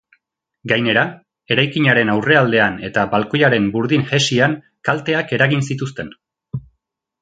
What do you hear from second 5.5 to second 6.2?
zituzten.